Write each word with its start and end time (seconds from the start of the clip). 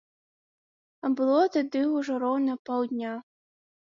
А 1.07 1.09
было 1.19 1.43
тады 1.57 1.83
ўжо 1.97 2.13
роўна 2.25 2.53
паўдня. 2.69 3.13